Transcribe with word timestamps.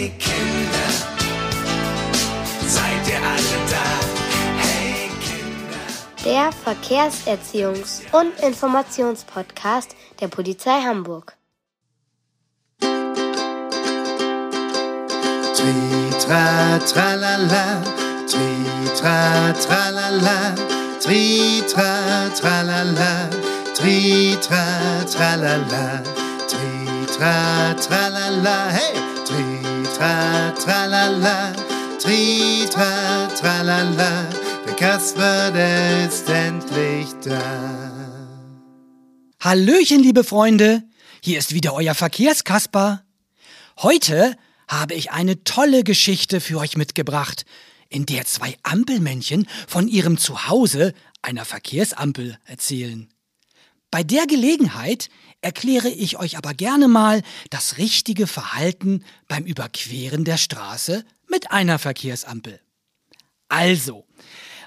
Hey 0.00 0.12
Kinder, 0.18 0.90
seid 2.66 3.06
ihr 3.06 3.18
alle 3.18 3.58
da? 3.68 3.86
Hey 4.62 5.10
Kinder. 5.20 5.84
Der 6.24 6.50
Verkehrserziehungs- 6.64 8.00
und 8.12 8.32
Informationspodcast 8.40 9.94
der 10.18 10.28
Polizei 10.28 10.80
Hamburg. 10.80 11.36
Tri-tra, 15.54 16.78
tralala, 16.78 17.82
tri-tra, 18.26 19.52
tralala, 19.52 20.54
tri-tra, 20.98 22.30
tralala, 22.40 23.28
tri-tra, 23.74 24.64
tralala, 25.04 26.02
tri-tra, 26.48 27.74
tralala, 27.74 28.70
hey! 28.70 29.09
Tri-tra, 30.00 30.52
tralala, 30.52 31.52
tri-tra, 32.00 33.28
tralala, 33.38 34.30
der 34.64 34.74
Kasper, 34.74 35.50
der 35.50 36.06
ist 36.06 36.26
endlich 36.26 37.08
da. 37.22 38.40
Hallöchen, 39.40 40.02
liebe 40.02 40.24
Freunde. 40.24 40.84
Hier 41.22 41.38
ist 41.38 41.52
wieder 41.52 41.74
euer 41.74 41.94
Verkehrskasper. 41.94 43.04
Heute 43.82 44.38
habe 44.68 44.94
ich 44.94 45.10
eine 45.10 45.44
tolle 45.44 45.84
Geschichte 45.84 46.40
für 46.40 46.56
euch 46.60 46.78
mitgebracht, 46.78 47.44
in 47.90 48.06
der 48.06 48.24
zwei 48.24 48.56
Ampelmännchen 48.62 49.46
von 49.68 49.86
ihrem 49.86 50.16
Zuhause, 50.16 50.94
einer 51.20 51.44
Verkehrsampel, 51.44 52.38
erzählen. 52.46 53.10
Bei 53.90 54.02
der 54.02 54.26
Gelegenheit 54.26 55.10
erkläre 55.40 55.88
ich 55.88 56.18
euch 56.18 56.36
aber 56.36 56.54
gerne 56.54 56.88
mal 56.88 57.22
das 57.50 57.78
richtige 57.78 58.26
Verhalten 58.26 59.04
beim 59.28 59.44
Überqueren 59.44 60.24
der 60.24 60.36
Straße 60.36 61.04
mit 61.28 61.50
einer 61.50 61.78
Verkehrsampel. 61.78 62.60
Also, 63.48 64.06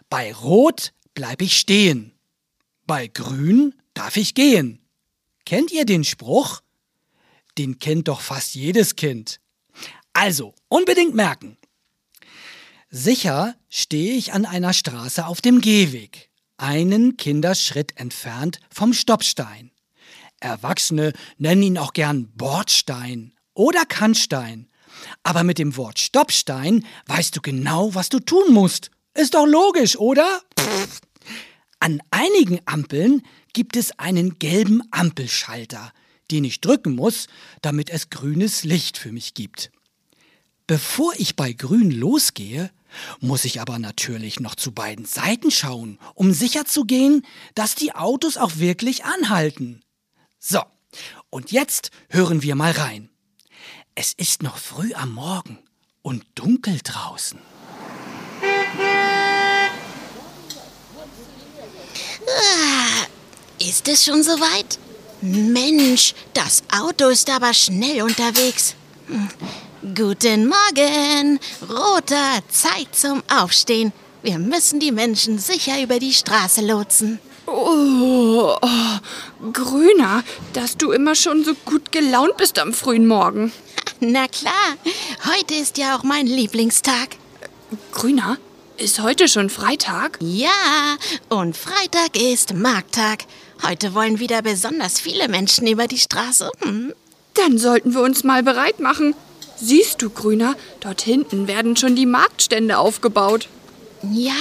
bei 0.10 0.34
Rot 0.34 0.94
bleibe 1.14 1.44
ich 1.44 1.58
stehen. 1.58 2.14
Bei 2.86 3.08
Grün 3.08 3.76
darf 3.94 4.18
ich 4.18 4.34
gehen. 4.34 4.80
Kennt 5.46 5.72
ihr 5.72 5.86
den 5.86 6.04
Spruch? 6.04 6.62
Den 7.58 7.80
kennt 7.80 8.08
doch 8.08 8.22
fast 8.22 8.56
jedes 8.56 8.96
Kind. 8.96 9.40
Also, 10.14 10.54
unbedingt 10.68 11.16
merken. 11.16 11.58
Sicher 12.90 13.56
stehe 13.70 14.14
ich 14.14 14.34
an 14.34 14.46
einer 14.46 14.74
Straße 14.74 15.26
auf 15.26 15.42
dem 15.42 15.62
Gehweg, 15.62 16.30
einen 16.58 17.18
Kinderschritt 17.18 17.98
entfernt 17.98 18.60
vom 18.70 18.94
Stoppstein. 18.94 19.73
Erwachsene 20.44 21.14
nennen 21.38 21.64
ihn 21.64 21.78
auch 21.78 21.94
gern 21.94 22.32
Bordstein 22.36 23.34
oder 23.54 23.86
Kannstein. 23.86 24.68
Aber 25.24 25.44
mit 25.44 25.58
dem 25.58 25.76
Wort 25.78 26.00
Stoppstein 26.00 26.86
weißt 27.08 27.36
du 27.36 27.42
genau, 27.42 27.96
was 27.96 28.10
du 28.10 28.20
tun 28.20 28.54
musst. 28.54 28.92
Ist 29.14 29.34
doch 29.34 29.46
logisch, 29.46 29.98
oder? 29.98 30.42
Pff. 30.60 31.02
An 31.80 32.02
einigen 32.12 32.60
Ampeln 32.66 33.24
gibt 33.54 33.76
es 33.76 34.00
einen 34.00 34.40
gelben 34.40 34.82
Ampelschalter, 34.92 35.92
den 36.32 36.44
ich 36.44 36.62
drücken 36.62 36.96
muss, 36.96 37.28
damit 37.62 37.90
es 37.90 38.10
grünes 38.10 38.64
Licht 38.64 38.98
für 38.98 39.12
mich 39.12 39.34
gibt. 39.34 39.72
Bevor 40.66 41.14
ich 41.18 41.36
bei 41.36 41.52
grün 41.52 41.92
losgehe, 41.92 42.72
muss 43.20 43.44
ich 43.46 43.60
aber 43.60 43.80
natürlich 43.80 44.40
noch 44.40 44.56
zu 44.56 44.72
beiden 44.72 45.06
Seiten 45.06 45.52
schauen, 45.52 46.00
um 46.16 46.32
sicherzugehen, 46.32 47.26
dass 47.54 47.76
die 47.76 47.94
Autos 47.94 48.38
auch 48.38 48.58
wirklich 48.58 49.04
anhalten. 49.04 49.82
So, 50.46 50.60
und 51.30 51.54
jetzt 51.54 51.90
hören 52.10 52.44
wir 52.44 52.56
mal 52.56 52.72
rein. 52.72 53.10
Es 53.96 54.12
ist 54.12 54.44
noch 54.44 54.58
früh 54.58 54.94
am 54.94 55.14
Morgen 55.14 55.58
und 56.02 56.26
dunkel 56.36 56.80
draußen. 56.84 57.40
Ist 63.58 63.88
es 63.88 64.04
schon 64.04 64.22
soweit? 64.22 64.78
Mensch, 65.22 66.14
das 66.34 66.64
Auto 66.78 67.08
ist 67.08 67.30
aber 67.30 67.54
schnell 67.54 68.02
unterwegs. 68.02 68.76
Hm. 69.08 69.30
Guten 69.96 70.48
Morgen, 70.48 71.40
Roter, 71.70 72.42
Zeit 72.50 72.94
zum 72.94 73.24
Aufstehen. 73.34 73.94
Wir 74.22 74.40
müssen 74.40 74.82
die 74.82 74.92
Menschen 74.92 75.40
sicher 75.40 75.82
über 75.82 76.00
die 76.00 76.14
Straße 76.14 76.60
lotsen. 76.60 77.20
Oh, 77.46 78.56
oh, 78.62 79.50
Grüner, 79.52 80.24
dass 80.54 80.78
du 80.78 80.92
immer 80.92 81.16
schon 81.16 81.44
so 81.44 81.54
gut 81.66 81.92
gelaunt 81.92 82.38
bist 82.38 82.58
am 82.60 82.74
frühen 82.74 83.06
Morgen. 83.08 83.52
Na 84.00 84.28
klar, 84.28 84.78
heute 85.26 85.54
ist 85.56 85.78
ja 85.78 85.98
auch 85.98 86.04
mein 86.04 86.26
Lieblingstag. 86.26 87.18
Grüner, 87.92 88.38
ist 88.78 89.02
heute 89.02 89.28
schon 89.28 89.50
Freitag? 89.50 90.20
Ja, 90.22 90.98
und 91.30 91.58
Freitag 91.58 92.16
ist 92.18 92.54
Markttag. 92.54 93.26
Heute 93.62 93.94
wollen 93.94 94.20
wieder 94.20 94.42
besonders 94.42 95.00
viele 95.00 95.28
Menschen 95.28 95.68
über 95.68 95.88
die 95.88 96.00
Straße. 96.00 96.50
Hm. 96.62 96.94
Dann 97.34 97.58
sollten 97.58 97.94
wir 97.94 98.02
uns 98.02 98.24
mal 98.24 98.44
bereit 98.44 98.80
machen. 98.80 99.16
Siehst 99.58 100.02
du, 100.02 100.10
Grüner, 100.10 100.56
dort 100.80 101.02
hinten 101.02 101.48
werden 101.48 101.76
schon 101.76 101.96
die 101.96 102.06
Marktstände 102.06 102.78
aufgebaut. 102.78 103.48
Ja, 104.12 104.34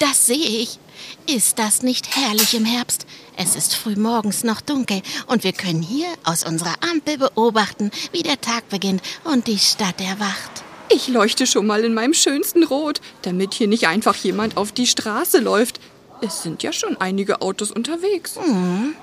das 0.00 0.26
sehe 0.26 0.36
ich. 0.36 0.78
Ist 1.26 1.58
das 1.58 1.82
nicht 1.82 2.16
herrlich 2.16 2.52
im 2.52 2.66
Herbst? 2.66 3.06
Es 3.36 3.56
ist 3.56 3.74
früh 3.74 3.96
morgens 3.96 4.44
noch 4.44 4.60
dunkel 4.60 5.00
und 5.26 5.42
wir 5.42 5.54
können 5.54 5.80
hier 5.80 6.08
aus 6.22 6.44
unserer 6.44 6.74
Ampel 6.92 7.16
beobachten, 7.16 7.90
wie 8.12 8.22
der 8.22 8.38
Tag 8.42 8.68
beginnt 8.68 9.00
und 9.24 9.46
die 9.46 9.58
Stadt 9.58 10.02
erwacht. 10.02 10.62
Ich 10.90 11.08
leuchte 11.08 11.46
schon 11.46 11.66
mal 11.66 11.82
in 11.82 11.94
meinem 11.94 12.12
schönsten 12.12 12.62
Rot, 12.62 13.00
damit 13.22 13.54
hier 13.54 13.68
nicht 13.68 13.88
einfach 13.88 14.14
jemand 14.16 14.58
auf 14.58 14.72
die 14.72 14.86
Straße 14.86 15.38
läuft. 15.38 15.80
Es 16.20 16.42
sind 16.42 16.62
ja 16.62 16.74
schon 16.74 16.98
einige 16.98 17.40
Autos 17.40 17.70
unterwegs. 17.70 18.36
Hm. 18.36 18.94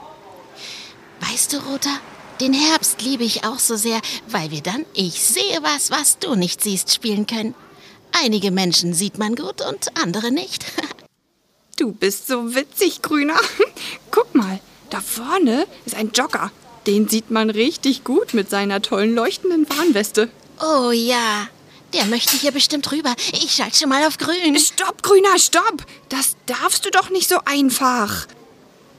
Weißt 1.21 1.53
du, 1.53 1.57
Roter, 1.57 1.97
den 2.39 2.53
Herbst 2.53 3.01
liebe 3.01 3.23
ich 3.23 3.45
auch 3.45 3.59
so 3.59 3.75
sehr, 3.75 3.99
weil 4.27 4.51
wir 4.51 4.61
dann 4.61 4.85
Ich 4.93 5.21
sehe 5.21 5.63
was, 5.63 5.89
was 5.89 6.19
du 6.19 6.35
nicht 6.35 6.61
siehst 6.61 6.93
spielen 6.93 7.25
können. 7.25 7.55
Einige 8.23 8.51
Menschen 8.51 8.93
sieht 8.93 9.17
man 9.17 9.35
gut 9.35 9.61
und 9.67 9.97
andere 10.01 10.31
nicht. 10.31 10.65
Du 11.81 11.93
bist 11.93 12.27
so 12.27 12.53
witzig, 12.53 13.01
Grüner. 13.01 13.39
Guck 14.11 14.35
mal, 14.35 14.59
da 14.91 15.01
vorne 15.01 15.65
ist 15.83 15.95
ein 15.95 16.11
Jogger. 16.11 16.51
Den 16.85 17.09
sieht 17.09 17.31
man 17.31 17.49
richtig 17.49 18.03
gut 18.03 18.35
mit 18.35 18.51
seiner 18.51 18.83
tollen 18.83 19.15
leuchtenden 19.15 19.67
Warnweste. 19.67 20.29
Oh 20.61 20.91
ja, 20.91 21.47
der 21.95 22.05
möchte 22.05 22.37
hier 22.37 22.51
bestimmt 22.51 22.91
rüber. 22.91 23.15
Ich 23.33 23.55
schalte 23.55 23.79
schon 23.79 23.89
mal 23.89 24.05
auf 24.05 24.19
grün. 24.19 24.59
Stopp, 24.59 25.01
Grüner, 25.01 25.39
stopp! 25.39 25.83
Das 26.09 26.35
darfst 26.45 26.85
du 26.85 26.91
doch 26.91 27.09
nicht 27.09 27.27
so 27.27 27.39
einfach. 27.45 28.27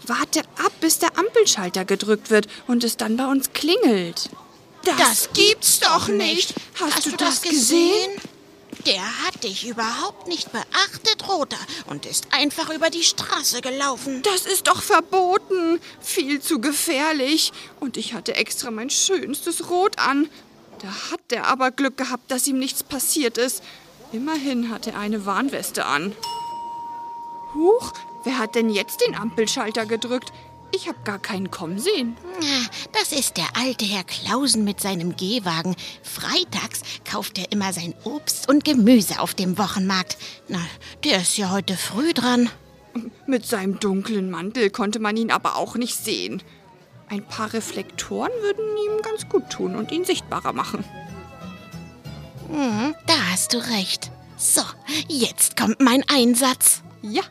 Warte 0.08 0.40
ab, 0.40 0.72
bis 0.80 0.98
der 0.98 1.16
Ampelschalter 1.16 1.84
gedrückt 1.84 2.30
wird 2.30 2.48
und 2.66 2.82
es 2.82 2.96
dann 2.96 3.16
bei 3.16 3.26
uns 3.26 3.52
klingelt. 3.52 4.28
Das 4.98 5.28
gibt's 5.34 5.78
doch 5.78 6.08
nicht. 6.08 6.52
Hast, 6.80 7.06
du 7.06 7.16
das 7.16 7.42
gesehen? 7.42 8.10
Der 8.86 9.24
hat 9.24 9.44
dich 9.44 9.68
überhaupt 9.68 10.26
nicht 10.26 10.50
beachtet, 10.50 11.28
Roter, 11.28 11.58
und 11.86 12.04
ist 12.04 12.26
einfach 12.32 12.68
über 12.70 12.90
die 12.90 13.04
Straße 13.04 13.60
gelaufen. 13.60 14.22
Das 14.22 14.44
ist 14.44 14.66
doch 14.66 14.82
verboten. 14.82 15.80
Viel 16.00 16.40
zu 16.40 16.60
gefährlich. 16.60 17.52
Und 17.78 17.96
ich 17.96 18.12
hatte 18.12 18.34
extra 18.34 18.72
mein 18.72 18.90
schönstes 18.90 19.70
Rot 19.70 19.98
an. 20.00 20.28
Da 20.80 21.12
hat 21.12 21.20
er 21.30 21.46
aber 21.46 21.70
Glück 21.70 21.96
gehabt, 21.96 22.28
dass 22.30 22.48
ihm 22.48 22.58
nichts 22.58 22.82
passiert 22.82 23.38
ist. 23.38 23.62
Immerhin 24.12 24.68
hat 24.70 24.88
er 24.88 24.98
eine 24.98 25.26
Warnweste 25.26 25.86
an. 25.86 26.14
Huch, 27.54 27.92
wer 28.24 28.38
hat 28.38 28.56
denn 28.56 28.68
jetzt 28.68 29.00
den 29.00 29.14
Ampelschalter 29.14 29.86
gedrückt? 29.86 30.32
Ich 30.74 30.88
hab 30.88 31.04
gar 31.04 31.18
keinen 31.18 31.50
kommen 31.50 31.78
sehen. 31.78 32.16
Na, 32.40 32.66
Das 32.98 33.12
ist 33.12 33.36
der 33.36 33.46
alte 33.56 33.84
Herr 33.84 34.04
Klausen 34.04 34.64
mit 34.64 34.80
seinem 34.80 35.16
Gehwagen. 35.16 35.76
Freitags 36.02 36.80
kauft 37.04 37.38
er 37.38 37.52
immer 37.52 37.72
sein 37.72 37.94
Obst 38.04 38.48
und 38.48 38.64
Gemüse 38.64 39.20
auf 39.20 39.34
dem 39.34 39.58
Wochenmarkt. 39.58 40.16
Na, 40.48 40.60
der 41.04 41.20
ist 41.20 41.36
ja 41.36 41.50
heute 41.50 41.76
früh 41.76 42.12
dran. 42.14 42.48
Mit 43.26 43.46
seinem 43.46 43.80
dunklen 43.80 44.30
Mantel 44.30 44.70
konnte 44.70 44.98
man 44.98 45.16
ihn 45.16 45.30
aber 45.30 45.56
auch 45.56 45.76
nicht 45.76 45.96
sehen. 45.96 46.42
Ein 47.08 47.26
paar 47.26 47.52
Reflektoren 47.52 48.30
würden 48.40 48.64
ihm 48.86 49.02
ganz 49.02 49.28
gut 49.28 49.50
tun 49.50 49.76
und 49.76 49.92
ihn 49.92 50.04
sichtbarer 50.04 50.52
machen. 50.52 50.84
Hm, 52.50 52.94
da 53.06 53.14
hast 53.30 53.52
du 53.54 53.58
recht. 53.58 54.10
So, 54.36 54.62
jetzt 55.08 55.56
kommt 55.56 55.80
mein 55.80 56.02
Einsatz. 56.08 56.82
Ja, 57.02 57.22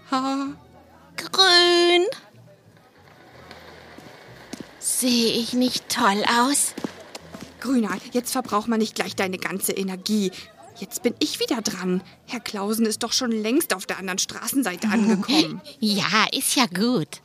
Grün. 1.18 2.06
Sehe 4.82 5.32
ich 5.34 5.54
nicht 5.54 5.90
toll 5.90 6.24
aus? 6.40 6.74
Grüner, 7.60 7.98
jetzt 8.14 8.32
verbraucht 8.32 8.68
man 8.68 8.80
nicht 8.80 8.96
gleich 8.96 9.16
deine 9.16 9.38
ganze 9.38 9.74
Energie. 9.74 10.32
Jetzt 10.80 11.04
bin 11.04 11.14
ich 11.20 11.40
wieder 11.40 11.62
dran. 11.62 12.02
Herr 12.26 12.40
Klausen 12.40 12.88
ist 12.88 13.04
doch 13.04 13.14
schon 13.14 13.32
längst 13.32 13.76
auf 13.76 13.86
der 13.86 14.00
anderen 14.00 14.18
Straßenseite 14.18 14.88
angekommen. 14.88 15.62
Ja, 15.80 16.26
ist 16.32 16.56
ja 16.56 16.66
gut. 16.66 17.22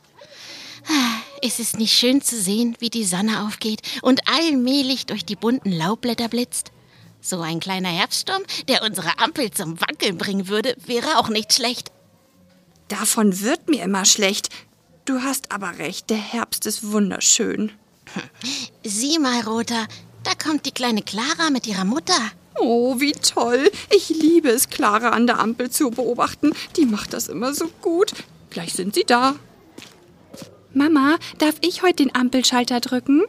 Ah, 0.87 1.19
Ist 1.41 1.59
es 1.59 1.73
nicht 1.73 1.97
schön 1.97 2.21
zu 2.21 2.39
sehen, 2.39 2.75
wie 2.79 2.91
die 2.91 3.03
Sonne 3.03 3.45
aufgeht 3.47 3.81
und 4.03 4.21
allmählich 4.29 5.07
durch 5.07 5.25
die 5.25 5.35
bunten 5.35 5.71
Laubblätter 5.71 6.29
blitzt? 6.29 6.71
So 7.19 7.41
ein 7.41 7.59
kleiner 7.59 7.89
Herbststurm, 7.89 8.43
der 8.67 8.83
unsere 8.83 9.17
Ampel 9.19 9.49
zum 9.49 9.81
Wackeln 9.81 10.19
bringen 10.19 10.47
würde, 10.47 10.75
wäre 10.85 11.17
auch 11.17 11.29
nicht 11.29 11.51
schlecht. 11.53 11.91
Davon 12.87 13.41
wird 13.41 13.67
mir 13.67 13.83
immer 13.83 14.05
schlecht. 14.05 14.49
Du 15.07 15.23
hast 15.23 15.53
aber 15.53 15.79
recht, 15.79 16.09
der 16.09 16.17
Herbst 16.17 16.65
ist 16.65 16.91
wunderschön. 16.91 17.71
Sieh 18.83 19.19
mal, 19.19 19.39
Roter, 19.39 19.87
da 20.25 20.31
kommt 20.35 20.65
die 20.65 20.73
kleine 20.73 21.01
Clara 21.01 21.49
mit 21.49 21.65
ihrer 21.65 21.85
Mutter. 21.85 22.19
Oh, 22.59 22.99
wie 22.99 23.13
toll. 23.13 23.71
Ich 23.89 24.09
liebe 24.09 24.49
es, 24.49 24.69
Clara 24.69 25.11
an 25.11 25.25
der 25.25 25.39
Ampel 25.39 25.69
zu 25.69 25.91
beobachten. 25.91 26.51
Die 26.75 26.85
macht 26.85 27.13
das 27.13 27.29
immer 27.29 27.53
so 27.53 27.69
gut. 27.81 28.11
Gleich 28.49 28.73
sind 28.73 28.95
sie 28.95 29.05
da. 29.05 29.35
Mama, 30.73 31.15
darf 31.37 31.55
ich 31.61 31.83
heute 31.83 32.03
den 32.03 32.13
Ampelschalter 32.13 32.81
drücken? 32.81 33.23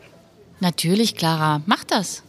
Natürlich, 0.58 1.14
Clara, 1.14 1.62
mach 1.66 1.84
das. 1.84 2.24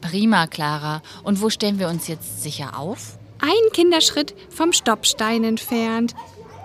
Prima, 0.00 0.48
Clara. 0.48 1.00
Und 1.22 1.40
wo 1.40 1.48
stellen 1.48 1.78
wir 1.78 1.86
uns 1.86 2.08
jetzt 2.08 2.42
sicher 2.42 2.76
auf? 2.76 3.18
Ein 3.38 3.72
Kinderschritt 3.72 4.34
vom 4.50 4.72
Stoppstein 4.72 5.44
entfernt. 5.44 6.16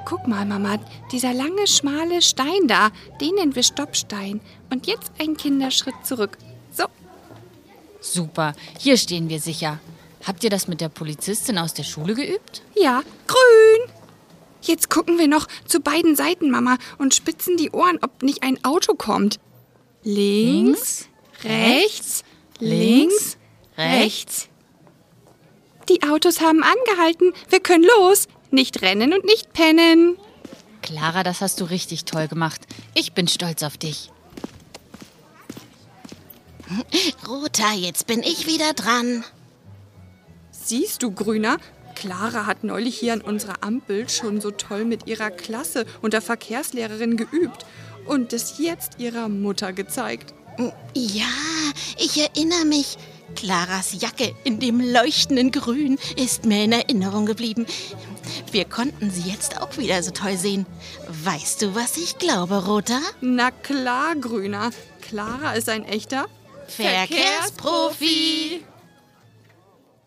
Guck 0.05 0.27
mal, 0.27 0.45
Mama, 0.45 0.79
dieser 1.11 1.33
lange, 1.33 1.67
schmale 1.67 2.21
Stein 2.21 2.67
da, 2.67 2.89
den 3.21 3.35
nennen 3.35 3.55
wir 3.55 3.63
Stoppstein. 3.63 4.41
Und 4.71 4.87
jetzt 4.87 5.11
ein 5.19 5.37
Kinderschritt 5.37 5.95
zurück. 6.03 6.37
So, 6.71 6.85
Super, 8.01 8.53
hier 8.79 8.97
stehen 8.97 9.29
wir 9.29 9.39
sicher. 9.39 9.79
Habt 10.25 10.43
ihr 10.43 10.49
das 10.49 10.67
mit 10.67 10.81
der 10.81 10.89
Polizistin 10.89 11.57
aus 11.57 11.73
der 11.73 11.83
Schule 11.83 12.13
geübt? 12.13 12.61
ja, 12.75 13.03
grün. 13.27 13.93
Jetzt 14.61 14.89
gucken 14.89 15.17
wir 15.17 15.27
noch 15.27 15.47
zu 15.65 15.79
beiden 15.79 16.15
Seiten, 16.17 16.51
Mama, 16.51 16.77
und 16.97 17.15
spitzen 17.15 17.55
die 17.55 17.71
Ohren, 17.71 17.97
ob 18.01 18.21
nicht 18.23 18.43
ein 18.43 18.61
Auto 18.65 18.93
kommt. 18.93 19.39
Links, 20.03 21.07
rechts, 21.43 22.23
links, 22.59 23.37
rechts. 23.77 24.49
Die 25.87 26.03
Autos 26.03 26.41
haben 26.41 26.61
angehalten. 26.61 27.31
Wir 27.49 27.61
können 27.61 27.85
los. 27.97 28.27
Nicht 28.51 28.81
rennen 28.81 29.13
und 29.13 29.25
nicht 29.25 29.53
pennen. 29.53 30.17
Clara, 30.81 31.23
das 31.23 31.41
hast 31.41 31.61
du 31.61 31.65
richtig 31.65 32.05
toll 32.05 32.27
gemacht. 32.27 32.61
Ich 32.93 33.13
bin 33.13 33.27
stolz 33.27 33.63
auf 33.63 33.77
dich. 33.77 34.11
Roter, 37.27 37.73
jetzt 37.73 38.07
bin 38.07 38.21
ich 38.21 38.47
wieder 38.47 38.73
dran. 38.73 39.23
Siehst 40.51 41.03
du, 41.03 41.11
Grüner? 41.11 41.57
Clara 41.95 42.45
hat 42.45 42.63
neulich 42.63 42.97
hier 42.97 43.13
an 43.13 43.21
unserer 43.21 43.61
Ampel 43.61 44.07
schon 44.07 44.39
so 44.39 44.51
toll 44.51 44.85
mit 44.85 45.07
ihrer 45.07 45.31
Klasse 45.31 45.85
und 46.01 46.13
der 46.13 46.21
Verkehrslehrerin 46.21 47.17
geübt 47.17 47.65
und 48.05 48.31
es 48.33 48.57
jetzt 48.57 48.99
ihrer 48.99 49.27
Mutter 49.27 49.73
gezeigt. 49.73 50.33
Ja, 50.95 51.25
ich 51.97 52.17
erinnere 52.19 52.65
mich. 52.65 52.97
Claras 53.35 54.01
Jacke 54.01 54.33
in 54.43 54.59
dem 54.59 54.79
leuchtenden 54.79 55.51
Grün 55.51 55.97
ist 56.15 56.45
mir 56.45 56.63
in 56.63 56.71
Erinnerung 56.71 57.25
geblieben. 57.25 57.65
Wir 58.51 58.65
konnten 58.65 59.11
sie 59.11 59.29
jetzt 59.29 59.61
auch 59.61 59.77
wieder 59.77 60.01
so 60.03 60.11
toll 60.11 60.37
sehen. 60.37 60.65
Weißt 61.23 61.61
du, 61.61 61.75
was 61.75 61.97
ich 61.97 62.17
glaube, 62.17 62.65
Roter? 62.65 63.01
Na 63.21 63.51
klar, 63.51 64.15
Grüner. 64.15 64.71
Clara 65.01 65.53
ist 65.53 65.69
ein 65.69 65.85
echter 65.85 66.27
Verkehrsprofi. 66.67 68.63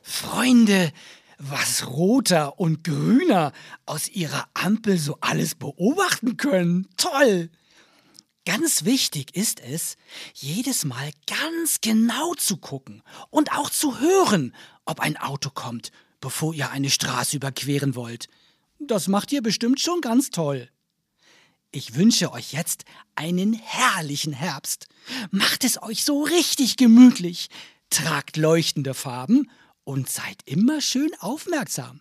Freunde, 0.03 0.93
was 1.39 1.87
Roter 1.89 2.59
und 2.61 2.85
Grüner 2.85 3.53
aus 3.87 4.09
ihrer 4.09 4.47
Ampel 4.55 4.99
so 4.99 5.17
alles 5.21 5.55
beobachten 5.55 6.37
können. 6.37 6.89
Toll! 6.97 7.51
Ganz 8.45 8.85
wichtig 8.85 9.37
ist 9.37 9.61
es, 9.61 9.97
jedes 10.35 10.85
Mal 10.85 11.11
ganz 11.29 11.81
genau 11.81 12.35
zu 12.35 12.57
gucken 12.57 13.03
und 13.31 13.53
auch 13.53 13.71
zu 13.71 14.01
hören, 14.01 14.53
ob 14.85 14.99
ein 14.99 15.17
Auto 15.17 15.51
kommt, 15.51 15.93
bevor 16.23 16.55
ihr 16.55 16.71
eine 16.71 16.89
Straße 16.89 17.37
überqueren 17.37 17.95
wollt. 17.95 18.29
Das 18.79 19.09
macht 19.09 19.31
ihr 19.33 19.43
bestimmt 19.43 19.81
schon 19.81 20.01
ganz 20.01 20.31
toll. 20.31 20.71
Ich 21.71 21.95
wünsche 21.95 22.33
euch 22.33 22.53
jetzt 22.53 22.85
einen 23.15 23.53
herrlichen 23.53 24.33
Herbst. 24.33 24.89
Macht 25.31 25.65
es 25.65 25.83
euch 25.83 26.05
so 26.05 26.23
richtig 26.23 26.79
gemütlich. 26.79 27.49
Tragt 27.91 28.39
leuchtende 28.39 28.95
Farben 28.95 29.51
und 29.85 30.09
seid 30.09 30.39
immer 30.47 30.81
schön 30.81 31.11
aufmerksam. 31.21 32.01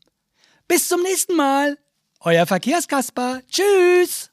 Bis 0.68 0.88
zum 0.88 1.02
nächsten 1.02 1.36
Mal. 1.36 1.78
Euer 2.22 2.46
Verkehrskasper. 2.46 3.42
Tschüss. 3.50 4.31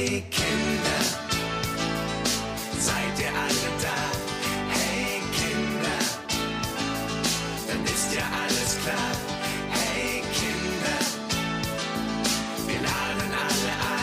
Hey 0.00 0.22
Kinder, 0.30 1.02
seid 2.78 3.20
ihr 3.20 3.28
alle 3.28 3.68
da? 3.82 3.98
Hey 4.70 5.20
Kinder, 5.36 6.00
dann 7.68 7.84
ist 7.84 8.14
ja 8.14 8.22
alles 8.42 8.78
klar. 8.82 9.12
Hey 9.68 10.22
Kinder, 10.32 11.00
wir 12.66 12.80
laden 12.80 13.30
alle 13.30 13.72
ein. 13.72 14.00